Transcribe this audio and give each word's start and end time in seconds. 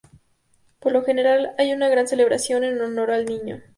Por 0.79 0.93
lo 0.93 1.03
general, 1.03 1.53
hay 1.59 1.73
una 1.73 1.87
gran 1.87 2.07
celebración 2.07 2.63
en 2.63 2.81
honor 2.81 3.11
al 3.11 3.27
niño. 3.27 3.61